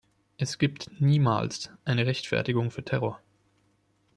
[0.39, 3.21] Es gibt niemals eine Rechtfertigung für Terror.